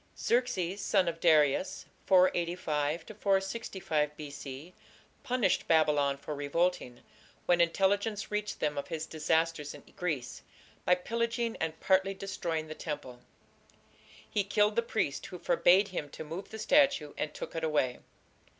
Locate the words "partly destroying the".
11.79-12.73